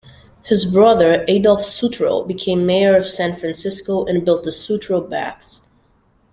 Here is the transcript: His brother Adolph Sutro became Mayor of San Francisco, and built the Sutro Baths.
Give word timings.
His 0.45 0.65
brother 0.65 1.23
Adolph 1.27 1.63
Sutro 1.63 2.23
became 2.23 2.65
Mayor 2.65 2.97
of 2.97 3.05
San 3.05 3.35
Francisco, 3.35 4.03
and 4.05 4.25
built 4.25 4.43
the 4.43 4.51
Sutro 4.51 4.99
Baths. 4.99 5.61